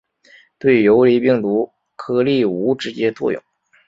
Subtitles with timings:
[0.57, 3.39] 对游离病毒颗粒无直接作用。